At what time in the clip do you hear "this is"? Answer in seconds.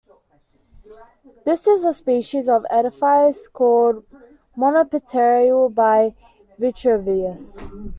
1.45-1.83